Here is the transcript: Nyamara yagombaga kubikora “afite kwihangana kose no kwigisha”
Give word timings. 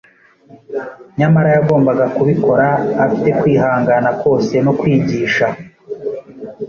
Nyamara 1.19 1.47
yagombaga 1.55 2.05
kubikora 2.15 2.67
“afite 3.03 3.29
kwihangana 3.39 4.09
kose 4.21 4.53
no 4.65 4.73
kwigisha” 4.79 5.47